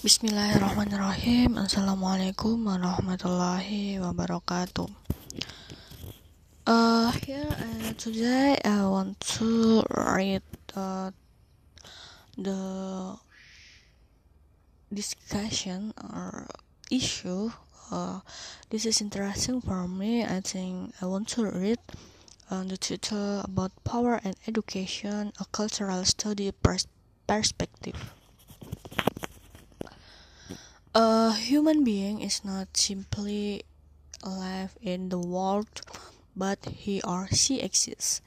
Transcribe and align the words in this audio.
Bismillahirrahmanirrahim. 0.00 1.60
Assalamualaikum 1.60 2.64
warahmatullahi 2.64 4.00
wabarakatuh. 4.00 4.88
Uh, 6.64 7.12
here 7.20 7.44
uh, 7.44 7.92
today 8.00 8.56
I 8.64 8.88
want 8.88 9.20
to 9.36 9.84
read 9.92 10.40
uh, 10.72 11.12
the 12.32 12.64
discussion 14.88 15.92
or 16.00 16.48
issue. 16.88 17.52
Uh, 17.92 18.24
this 18.72 18.88
is 18.88 19.04
interesting 19.04 19.60
for 19.60 19.84
me. 19.84 20.24
I 20.24 20.40
think 20.40 20.96
I 21.04 21.12
want 21.12 21.28
to 21.36 21.44
read 21.44 21.76
uh, 22.48 22.64
the 22.64 22.80
title 22.80 23.44
about 23.44 23.76
power 23.84 24.16
and 24.24 24.32
education, 24.48 25.36
a 25.36 25.44
cultural 25.52 26.08
study 26.08 26.56
pers- 26.56 26.88
perspective. 27.28 28.16
A 30.92 31.32
human 31.34 31.84
being 31.84 32.20
is 32.20 32.44
not 32.44 32.76
simply 32.76 33.62
alive 34.24 34.76
in 34.82 35.08
the 35.08 35.20
world, 35.20 35.82
but 36.34 36.58
he 36.66 37.00
or 37.02 37.28
she 37.30 37.60
exists, 37.60 38.20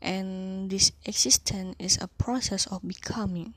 and 0.00 0.70
this 0.70 0.92
existence 1.04 1.76
is 1.78 1.98
a 2.00 2.08
process 2.08 2.66
of 2.68 2.88
becoming. 2.88 3.52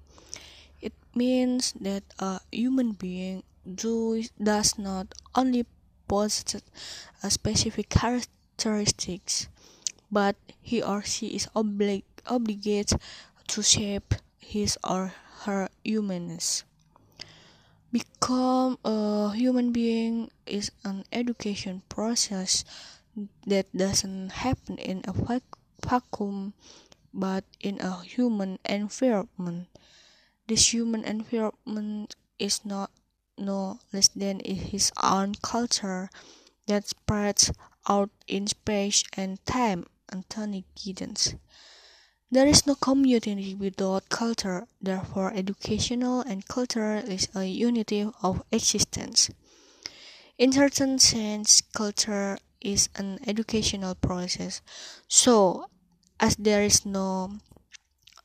It 0.81 0.91
means 1.15 1.71
that 1.79 2.03
a 2.19 2.41
human 2.51 2.99
being 2.99 3.43
do, 3.63 4.23
does 4.35 4.77
not 4.77 5.15
only 5.35 5.65
possess 6.09 6.59
a 7.23 7.31
specific 7.31 7.87
characteristics, 7.87 9.47
but 10.11 10.35
he 10.59 10.83
or 10.83 11.01
she 11.01 11.27
is 11.27 11.47
oblig- 11.55 12.03
obligated 12.27 12.99
to 13.47 13.63
shape 13.63 14.15
his 14.37 14.77
or 14.83 15.13
her 15.47 15.69
humanness. 15.85 16.65
Become 17.91 18.77
a 18.85 19.31
human 19.33 19.72
being 19.72 20.30
is 20.45 20.72
an 20.83 21.05
education 21.11 21.81
process 21.89 22.63
that 23.47 23.66
doesn't 23.75 24.30
happen 24.45 24.77
in 24.77 25.02
a 25.08 25.41
vacuum 25.81 26.53
but 27.13 27.44
in 27.59 27.81
a 27.81 28.02
human 28.02 28.59
environment. 28.66 29.67
This 30.47 30.73
human 30.73 31.03
environment 31.03 32.16
is 32.38 32.63
not 32.63 32.91
no 33.38 33.80
less 33.91 34.09
than 34.09 34.41
his 34.45 34.91
own 35.02 35.33
culture 35.41 36.09
that 36.67 36.88
spreads 36.88 37.52
out 37.88 38.11
in 38.28 38.45
space 38.47 39.03
and 39.17 39.44
time. 39.45 39.85
Anthony 40.11 40.66
Giddens. 40.75 41.35
There 42.31 42.45
is 42.45 42.67
no 42.67 42.75
community 42.75 43.55
without 43.55 44.09
culture, 44.09 44.67
therefore 44.80 45.33
educational 45.33 46.22
and 46.22 46.47
cultural 46.47 46.99
is 47.09 47.27
a 47.33 47.45
unity 47.45 48.05
of 48.22 48.44
existence. 48.52 49.31
In 50.38 50.52
certain 50.52 51.00
sense, 51.00 51.61
culture 51.73 52.38
is 52.61 52.89
an 52.95 53.17
educational 53.25 53.95
process. 53.95 54.61
So, 55.07 55.66
as 56.19 56.35
there 56.35 56.61
is 56.61 56.85
no 56.85 57.39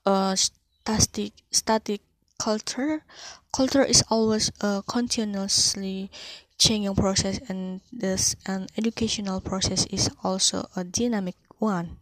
uh, 0.04 0.36
static, 0.36 1.32
static 1.50 2.02
culture, 2.38 3.04
culture 3.52 3.84
is 3.84 4.04
always 4.10 4.52
a 4.60 4.82
continuously 4.86 6.10
changing 6.58 6.94
process 6.94 7.40
and 7.48 7.80
thus 7.90 8.36
an 8.46 8.68
educational 8.76 9.40
process 9.40 9.86
is 9.86 10.10
also 10.22 10.68
a 10.76 10.84
dynamic 10.84 11.36
one. 11.58 11.96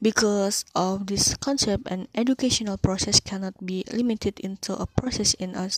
Because 0.00 0.64
of 0.74 1.06
this 1.06 1.34
concept, 1.36 1.88
an 1.88 2.08
educational 2.14 2.76
process 2.76 3.20
cannot 3.20 3.54
be 3.64 3.84
limited 3.92 4.40
into 4.40 4.74
a 4.74 4.86
process 4.86 5.34
in 5.34 5.54
a 5.54 5.70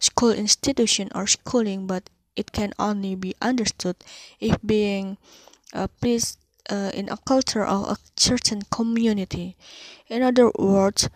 school 0.00 0.32
institution 0.32 1.10
or 1.14 1.26
schooling, 1.26 1.86
but 1.86 2.08
it 2.36 2.52
can 2.52 2.72
only 2.78 3.14
be 3.14 3.34
understood 3.40 3.96
if 4.40 4.56
being 4.64 5.18
uh, 5.74 5.88
placed 6.00 6.38
uh, 6.70 6.90
in 6.94 7.08
a 7.08 7.16
culture 7.18 7.64
of 7.64 7.88
a 7.88 7.96
certain 8.16 8.62
community. 8.70 9.56
In 10.08 10.22
other 10.22 10.50
words, 10.58 11.08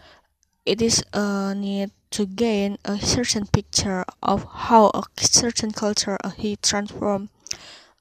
it 0.67 0.83
is 0.83 1.05
a 1.13 1.55
need 1.55 1.91
to 2.11 2.27
gain 2.27 2.79
a 2.85 2.99
certain 2.99 3.47
picture 3.47 4.05
of 4.23 4.45
how 4.45 4.91
a 4.95 5.05
certain 5.21 5.73
culture 5.73 6.19
uh, 6.25 6.31
he 6.31 6.57
transformed 6.57 7.29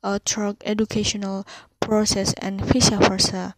uh, 0.03 0.19
through 0.25 0.57
educational 0.65 1.45
process 1.79 2.33
and 2.39 2.61
vice 2.61 2.89
versa. 2.89 3.55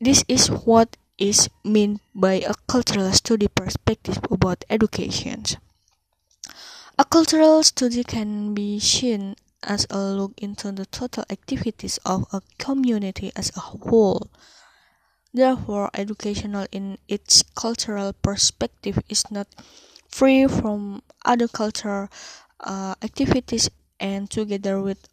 This 0.00 0.24
is 0.28 0.48
what 0.48 0.96
is 1.16 1.48
meant 1.64 2.02
by 2.14 2.34
a 2.44 2.52
cultural 2.68 3.10
study 3.12 3.48
perspective 3.48 4.18
about 4.30 4.64
education. 4.68 5.44
A 6.98 7.04
cultural 7.04 7.62
study 7.62 8.04
can 8.04 8.52
be 8.52 8.78
seen 8.78 9.36
as 9.62 9.86
a 9.88 9.98
look 9.98 10.32
into 10.36 10.70
the 10.70 10.84
total 10.84 11.24
activities 11.30 11.98
of 12.04 12.26
a 12.32 12.42
community 12.58 13.32
as 13.36 13.50
a 13.56 13.60
whole. 13.60 14.28
Therefore, 15.32 15.90
educational 15.94 16.66
in 16.70 16.98
its 17.08 17.42
cultural 17.54 18.12
perspective 18.12 18.98
is 19.08 19.30
not 19.30 19.48
free 20.08 20.46
from 20.46 21.02
other 21.24 21.48
cultural 21.48 22.08
uh, 22.60 22.94
activities 23.02 23.70
and 23.98 24.30
together 24.30 24.80
with 24.80 25.08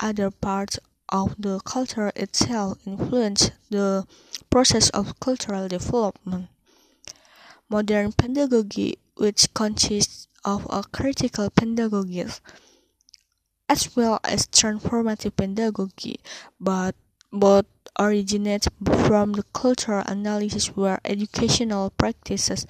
other 0.00 0.32
parts 0.32 0.80
of 1.08 1.34
the 1.38 1.60
culture 1.60 2.12
itself 2.16 2.78
influence 2.86 3.50
the 3.70 4.06
process 4.50 4.90
of 4.90 5.18
cultural 5.20 5.68
development. 5.68 6.48
Modern 7.68 8.12
pedagogy, 8.12 8.98
which 9.16 9.52
consists 9.54 10.28
of 10.44 10.66
a 10.70 10.82
critical 10.82 11.50
pedagogy 11.50 12.24
as 13.68 13.96
well 13.96 14.20
as 14.24 14.46
transformative 14.46 15.34
pedagogy, 15.36 16.20
but 16.60 16.94
both 17.32 17.64
originate 17.98 18.66
from 19.06 19.32
the 19.32 19.42
cultural 19.52 20.02
analysis 20.06 20.68
where 20.76 21.00
educational 21.04 21.90
practices 21.90 22.66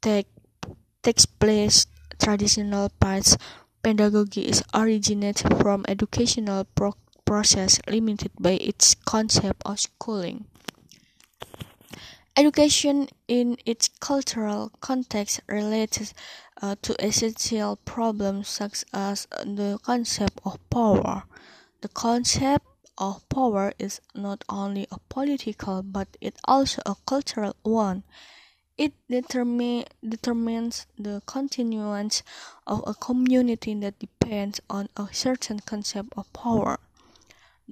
take 0.00 0.26
takes 1.02 1.24
place 1.26 1.86
traditional 2.18 2.88
parts 3.00 3.36
pedagogy 3.82 4.42
is 4.42 4.62
originated 4.74 5.56
from 5.58 5.84
educational 5.88 6.64
pro 6.74 6.94
process 7.30 7.78
limited 7.86 8.32
by 8.40 8.58
its 8.60 8.96
concept 9.04 9.62
of 9.64 9.78
schooling. 9.78 10.46
Education 12.36 13.06
in 13.28 13.56
its 13.64 13.86
cultural 13.86 14.72
context 14.80 15.40
relates 15.46 16.12
uh, 16.60 16.74
to 16.82 16.92
essential 16.98 17.76
problems 17.84 18.48
such 18.48 18.84
as 18.92 19.28
the 19.44 19.78
concept 19.84 20.40
of 20.44 20.58
power. 20.70 21.22
The 21.82 21.88
concept 21.90 22.66
of 22.98 23.22
power 23.28 23.74
is 23.78 24.00
not 24.12 24.42
only 24.48 24.88
a 24.90 24.98
political 25.08 25.84
but 25.84 26.08
it 26.20 26.34
also 26.46 26.82
a 26.84 26.96
cultural 27.06 27.54
one. 27.62 28.02
It 28.76 28.92
determine, 29.08 29.84
determines 30.02 30.88
the 30.98 31.22
continuance 31.26 32.24
of 32.66 32.82
a 32.88 32.94
community 32.94 33.72
that 33.74 34.00
depends 34.00 34.60
on 34.68 34.88
a 34.96 35.06
certain 35.12 35.60
concept 35.60 36.08
of 36.16 36.26
power. 36.32 36.80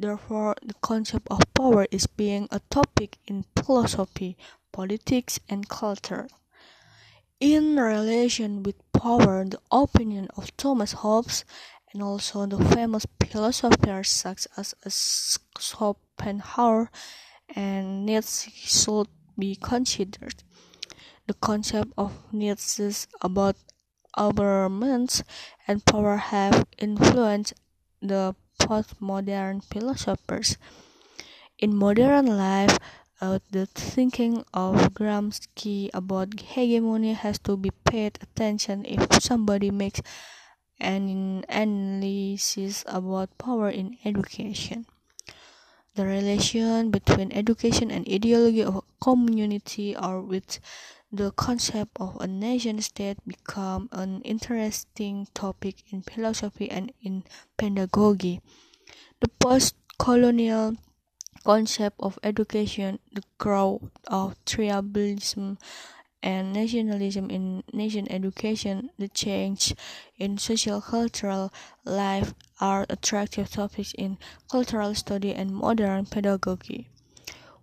Therefore, 0.00 0.54
the 0.64 0.75
concept 0.75 1.26
of 1.28 1.41
power 1.54 1.88
is 1.91 2.06
being 2.06 2.47
a 2.53 2.60
topic 2.70 3.19
in 3.26 3.44
philosophy, 3.56 4.36
politics, 4.70 5.41
and 5.48 5.69
culture. 5.69 6.28
In 7.41 7.75
relation 7.75 8.62
with 8.62 8.76
power, 8.92 9.44
the 9.44 9.59
opinion 9.72 10.28
of 10.36 10.56
Thomas 10.56 10.92
Hobbes 10.92 11.44
and 11.92 12.00
also 12.00 12.47
the 12.47 12.64
famous 12.64 13.06
philosophers 13.20 14.09
such 14.09 14.47
as 14.56 14.72
Schopenhauer 15.59 16.92
and 17.56 18.06
Nietzsche 18.06 18.53
should 18.54 19.09
be 19.36 19.56
considered. 19.56 20.44
The 21.26 21.34
concept 21.34 21.92
of 21.98 22.12
Nietzsche 22.32 22.92
about 23.20 23.56
governments 24.16 25.24
and 25.66 25.84
power 25.84 26.18
have 26.18 26.66
influenced 26.78 27.54
the 28.00 28.36
postmodern 28.59 29.65
philosophers. 29.65 30.57
In 31.59 31.75
modern 31.75 32.27
life, 32.27 32.78
uh, 33.21 33.41
the 33.51 33.66
thinking 33.66 34.45
of 34.55 34.95
Gramsci 34.95 35.91
about 35.93 36.39
hegemony 36.41 37.15
has 37.15 37.39
to 37.41 37.57
be 37.57 37.71
paid 37.84 38.19
attention 38.22 38.84
if 38.84 39.22
somebody 39.22 39.71
makes 39.71 40.01
an 40.78 41.45
analysis 41.49 42.84
about 42.87 43.37
power 43.39 43.69
in 43.69 43.99
education. 44.05 44.87
The 45.97 46.07
relation 46.07 46.91
between 46.93 47.33
education 47.33 47.91
and 47.91 48.07
ideology 48.07 48.63
of 48.63 48.77
a 48.77 48.83
community 49.03 49.97
or 49.97 50.21
with 50.22 50.60
the 51.10 51.31
concept 51.33 51.93
of 51.99 52.16
a 52.21 52.27
nation 52.27 52.81
state 52.83 53.19
become 53.27 53.89
an 53.93 54.21
interesting 54.22 55.27
topic 55.34 55.83
in 55.91 56.03
philosophy 56.03 56.71
and 56.71 56.93
in 57.03 57.25
pedagogy. 57.57 58.41
The 59.21 59.28
post-colonial 59.41 60.77
concept 61.45 61.97
of 62.01 62.19
education, 62.22 62.99
the 63.13 63.22
growth 63.39 63.89
of 64.07 64.37
tribalism, 64.45 65.59
and 66.22 66.53
nationalism 66.53 67.31
in 67.31 67.63
nation 67.72 68.10
education, 68.10 68.91
the 68.99 69.09
change 69.09 69.75
in 70.19 70.37
social 70.37 70.81
cultural 70.81 71.53
life 71.84 72.34
are 72.60 72.84
attractive 72.91 73.51
topics 73.51 73.95
in 73.97 74.19
cultural 74.51 74.95
study 74.95 75.33
and 75.33 75.55
modern 75.55 76.07
pedagogy. 76.07 76.91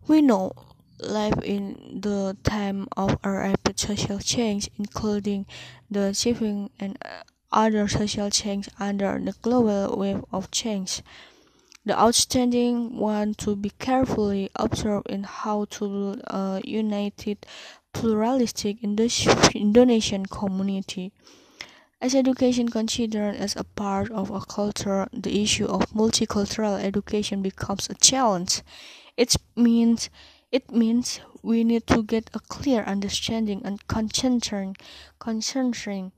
We 0.07 0.21
know 0.21 0.53
life 0.99 1.41
in 1.43 1.99
the 2.01 2.37
time 2.43 2.87
of 2.95 3.17
rapid 3.23 3.79
social 3.79 4.19
change, 4.19 4.69
including 4.77 5.45
the 5.89 6.13
shifting 6.13 6.69
and 6.79 6.97
uh, 7.03 7.23
other 7.51 7.87
social 7.87 8.29
change 8.29 8.69
under 8.79 9.19
the 9.19 9.33
global 9.41 9.97
wave 9.97 10.23
of 10.31 10.51
change. 10.51 11.01
The 11.85 11.99
outstanding 11.99 12.97
one 12.97 13.35
to 13.35 13.55
be 13.55 13.69
carefully 13.77 14.49
observed 14.55 15.07
in 15.07 15.23
how 15.23 15.65
to 15.71 16.19
a 16.25 16.61
united, 16.63 17.45
pluralistic 17.93 18.83
Indonesian 18.83 20.25
community. 20.25 21.11
As 22.01 22.13
education 22.13 22.69
considered 22.69 23.35
as 23.35 23.55
a 23.55 23.63
part 23.63 24.11
of 24.11 24.29
a 24.29 24.41
culture, 24.41 25.07
the 25.13 25.41
issue 25.41 25.65
of 25.65 25.89
multicultural 25.91 26.79
education 26.79 27.41
becomes 27.41 27.89
a 27.89 27.95
challenge. 27.95 28.61
It 29.15 29.35
means 29.55 30.09
it 30.51 30.71
means 30.71 31.19
we 31.41 31.63
need 31.63 31.85
to 31.87 32.03
get 32.03 32.29
a 32.33 32.39
clear 32.39 32.83
understanding 32.83 33.61
and 33.65 33.87
concerning 33.87 34.75
concerning 35.19 36.11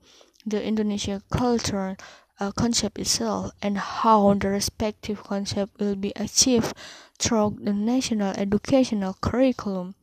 the 0.46 0.62
Indonesian 0.62 1.22
culture 1.30 1.96
uh, 2.40 2.52
concept 2.52 2.98
itself 2.98 3.52
and 3.60 3.76
how 3.78 4.34
the 4.34 4.48
respective 4.48 5.22
concept 5.24 5.78
will 5.78 5.96
be 5.96 6.12
achieved 6.16 6.72
through 7.18 7.58
the 7.60 7.72
national 7.72 8.34
educational 8.36 9.16
curriculum. 9.20 9.94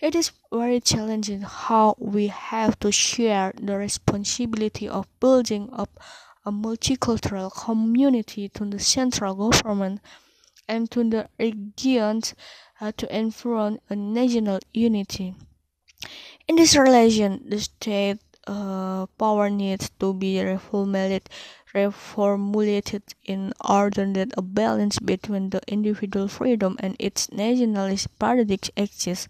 It 0.00 0.14
is 0.14 0.32
very 0.52 0.80
challenging 0.80 1.42
how 1.42 1.94
we 1.98 2.28
have 2.28 2.78
to 2.80 2.92
share 2.92 3.52
the 3.60 3.76
responsibility 3.76 4.88
of 4.88 5.06
building 5.20 5.68
up 5.72 6.00
a 6.44 6.52
multicultural 6.52 7.50
community 7.52 8.48
to 8.50 8.64
the 8.64 8.78
central 8.78 9.34
government 9.34 10.00
and 10.68 10.90
to 10.90 11.04
the 11.08 11.28
regions 11.38 12.34
uh, 12.80 12.92
to 12.96 13.06
ensure 13.16 13.78
a 13.88 13.96
national 13.96 14.60
unity. 14.72 15.34
In 16.48 16.56
this 16.56 16.74
relation, 16.76 17.42
the 17.48 17.60
state 17.60 18.18
uh, 18.46 19.06
power 19.18 19.50
needs 19.50 19.90
to 20.00 20.14
be 20.14 20.36
reformulated, 20.36 21.26
reformulated 21.74 23.02
in 23.24 23.52
order 23.68 24.10
that 24.12 24.32
a 24.36 24.42
balance 24.42 24.98
between 24.98 25.50
the 25.50 25.60
individual 25.66 26.28
freedom 26.28 26.76
and 26.80 26.96
its 26.98 27.30
nationalist 27.30 28.18
paradigm 28.18 28.58
exists. 28.76 29.28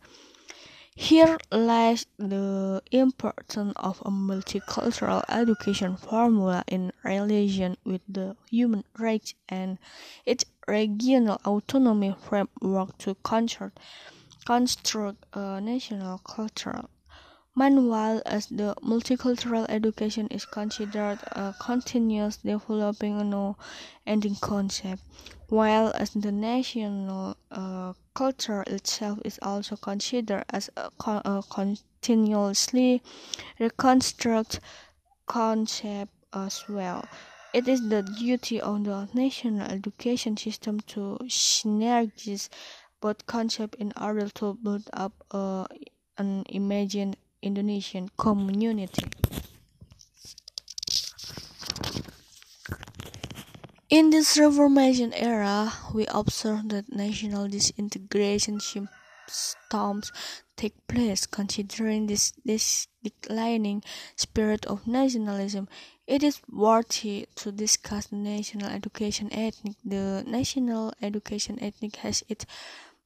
Here 0.97 1.39
lies 1.53 2.07
the 2.19 2.83
importance 2.91 3.73
of 3.77 4.01
a 4.05 4.11
multicultural 4.11 5.23
education 5.29 5.97
formula 5.97 6.65
in 6.67 6.93
relation 7.03 7.77
with 7.85 8.03
the 8.09 8.37
human 8.51 8.85
rights 8.99 9.35
and 9.49 9.79
its 10.25 10.45
regional 10.67 11.41
autonomy 11.45 12.15
framework 12.21 12.97
to 12.99 13.15
construct, 13.17 13.79
construct 14.45 15.25
a 15.33 15.61
national 15.61 16.19
cultural 16.19 16.89
Meanwhile, 17.57 18.21
as 18.27 18.47
the 18.47 18.75
multicultural 18.83 19.67
education 19.69 20.27
is 20.27 20.45
considered 20.45 21.21
a 21.33 21.55
continuous 21.61 22.39
developing 22.39 23.31
no 23.31 23.57
ending 24.05 24.35
concept, 24.35 25.03
while 25.49 25.93
as 25.95 26.11
the 26.11 26.33
national 26.33 27.37
uh, 27.51 27.93
culture 28.15 28.63
itself 28.67 29.19
is 29.25 29.39
also 29.43 29.77
considered 29.77 30.45
as 30.51 30.71
a, 30.77 30.91
a 31.07 31.43
continuously 31.51 33.03
reconstruct 33.59 34.61
concept 35.27 36.13
as 36.33 36.65
well. 36.69 37.05
It 37.53 37.69
is 37.69 37.89
the 37.89 38.03
duty 38.03 38.61
of 38.61 38.85
the 38.85 39.09
national 39.15 39.63
education 39.71 40.37
system 40.37 40.81
to 40.89 41.19
synergize 41.25 42.49
both 43.01 43.27
concepts 43.27 43.79
in 43.79 43.93
order 44.01 44.29
to 44.31 44.55
build 44.55 44.91
up 44.93 45.13
uh, 45.31 45.67
an 46.19 46.45
imagined 46.49 47.17
Indonesian 47.43 48.09
community. 48.17 49.05
In 53.95 54.11
this 54.11 54.37
Reformation 54.37 55.15
era, 55.15 55.73
we 55.95 56.05
observe 56.09 56.69
that 56.71 56.93
national 56.93 57.47
disintegration 57.47 58.59
storms 59.29 60.11
take 60.57 60.75
place. 60.89 61.27
Considering 61.27 62.09
this, 62.09 62.33
this 62.45 62.89
declining 63.05 63.85
spirit 64.17 64.67
of 64.67 64.89
nationalism, 64.89 65.69
it 66.09 66.25
is 66.25 66.43
worthy 66.51 67.29
to 67.37 67.53
discuss 67.53 68.09
the 68.09 68.17
national 68.17 68.69
education 68.69 69.33
ethnic. 69.33 69.77
The 69.85 70.25
national 70.27 70.93
education 71.01 71.63
ethnic 71.63 71.95
has 72.03 72.25
its 72.29 72.47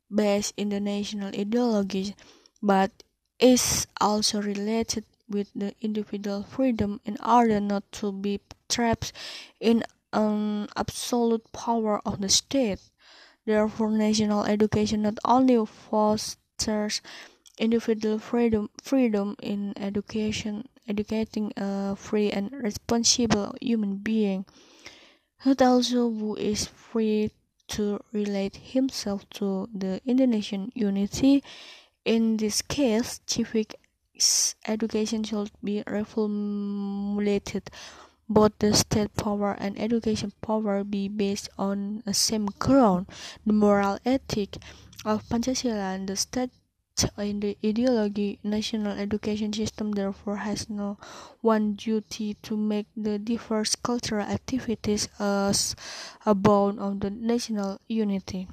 base 0.08 0.54
in 0.56 0.70
the 0.70 0.80
national 0.80 1.38
ideology, 1.38 2.16
but 2.62 2.92
is 3.38 3.86
also 4.00 4.40
related 4.40 5.04
with 5.28 5.52
the 5.54 5.74
individual 5.82 6.44
freedom 6.44 7.02
in 7.04 7.18
order 7.22 7.60
not 7.60 7.84
to 8.00 8.10
be 8.10 8.40
trapped 8.70 9.12
in 9.60 9.84
an 10.12 10.68
absolute 10.76 11.50
power 11.52 12.00
of 12.06 12.20
the 12.20 12.28
state. 12.28 12.80
Therefore, 13.46 13.90
national 13.90 14.44
education 14.44 15.02
not 15.02 15.18
only 15.24 15.64
fosters 15.66 17.02
individual 17.58 18.18
freedom, 18.18 18.70
freedom 18.82 19.36
in 19.42 19.74
education, 19.78 20.68
educating 20.88 21.52
a 21.56 21.96
free 21.96 22.30
and 22.30 22.52
responsible 22.52 23.54
human 23.60 23.96
being, 23.98 24.46
but 25.44 25.60
also 25.62 26.10
who 26.10 26.36
is 26.36 26.66
free 26.66 27.30
to 27.68 28.00
relate 28.12 28.56
himself 28.56 29.28
to 29.30 29.68
the 29.74 30.00
Indonesian 30.06 30.72
unity 30.74 31.42
in 32.04 32.36
this 32.38 32.62
case, 32.62 33.20
civic 33.26 33.76
education 34.66 35.24
should 35.24 35.50
be 35.62 35.82
reformulated. 35.86 37.68
Both 38.28 38.58
the 38.58 38.74
state 38.74 39.14
power 39.16 39.56
and 39.58 39.78
education 39.78 40.32
power 40.42 40.84
be 40.84 41.08
based 41.08 41.48
on 41.58 42.02
the 42.04 42.14
same 42.14 42.46
ground, 42.58 43.06
the 43.46 43.52
moral 43.52 43.98
ethic 44.04 44.56
of 45.04 45.28
Pancasila 45.28 45.94
and 45.94 46.08
the 46.08 46.16
state 46.16 46.50
in 47.16 47.40
the 47.40 47.56
ideology 47.64 48.40
national 48.42 48.98
education 48.98 49.52
system 49.52 49.92
therefore 49.92 50.36
has 50.38 50.68
no 50.68 50.98
one 51.40 51.74
duty 51.74 52.34
to 52.42 52.56
make 52.56 52.86
the 52.96 53.18
diverse 53.18 53.76
cultural 53.76 54.26
activities 54.26 55.08
as 55.18 55.76
a 56.26 56.34
bond 56.34 56.80
of 56.80 57.00
the 57.00 57.10
national 57.10 57.80
unity. 57.86 58.48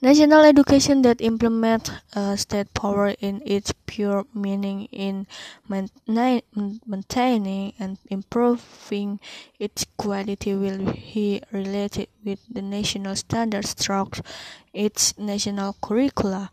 National 0.00 0.42
education 0.42 1.02
that 1.02 1.20
implements 1.20 1.90
uh, 2.14 2.36
state 2.36 2.72
power 2.74 3.14
in 3.20 3.40
its 3.46 3.72
pure 3.86 4.26
meaning 4.34 4.86
in 4.92 5.26
maintaining 5.66 7.72
and 7.78 7.98
improving 8.10 9.18
its 9.58 9.86
quality 9.96 10.54
will 10.54 10.92
be 11.14 11.40
related 11.52 12.08
with 12.24 12.40
the 12.50 12.60
national 12.60 13.16
standards 13.16 13.72
throughout 13.72 14.20
its 14.74 15.16
national 15.18 15.76
curricula. 15.80 16.50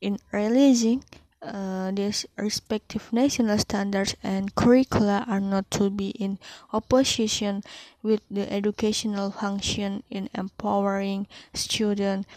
In 0.00 0.18
releasing 0.32 1.04
uh, 1.42 1.90
these 1.92 2.26
respective 2.36 3.12
national 3.12 3.56
standards 3.58 4.14
and 4.22 4.54
curricula 4.54 5.24
are 5.26 5.40
not 5.40 5.70
to 5.70 5.88
be 5.88 6.10
in 6.10 6.38
opposition 6.72 7.62
with 8.02 8.20
the 8.30 8.50
educational 8.52 9.30
function 9.30 10.02
in 10.10 10.28
empowering 10.34 11.26
students 11.54 12.28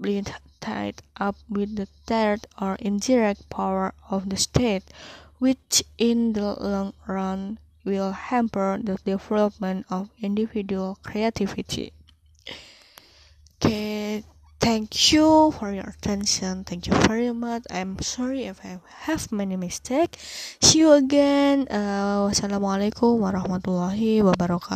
being 0.00 0.26
tied 0.60 1.02
up 1.16 1.36
with 1.48 1.76
the 1.76 1.88
direct 2.06 2.46
or 2.60 2.76
indirect 2.76 3.48
power 3.50 3.94
of 4.10 4.28
the 4.28 4.36
state, 4.36 4.84
which 5.38 5.82
in 5.98 6.34
the 6.34 6.54
long 6.60 6.92
run 7.06 7.58
will 7.84 8.12
hamper 8.12 8.78
the 8.82 8.96
development 9.04 9.86
of 9.90 10.10
individual 10.20 10.98
creativity. 11.02 11.92
Okay, 13.56 14.22
thank 14.60 15.12
you 15.12 15.52
for 15.58 15.72
your 15.72 15.88
attention. 15.88 16.64
Thank 16.64 16.86
you 16.86 16.94
very 17.08 17.32
much. 17.32 17.64
I'm 17.70 18.00
sorry 18.00 18.44
if 18.44 18.60
I 18.64 18.80
have 19.08 19.32
many 19.32 19.56
mistakes. 19.56 20.56
See 20.60 20.80
you 20.80 20.92
again. 20.92 21.68
Uh, 21.68 22.28
wassalamualaikum 22.28 23.20
warahmatullahi 23.20 24.24
wabarakatuh. 24.24 24.70